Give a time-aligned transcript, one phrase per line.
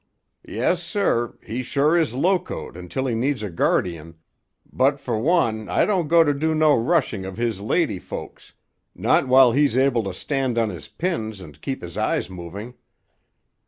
[0.47, 4.15] Yessir, he sure is locoed until he needs a guardian,
[4.73, 8.55] but for one I don't go to do no rushing of his lady folks,
[8.95, 12.73] not while he's able to stand on his pins and keep his eyes moving.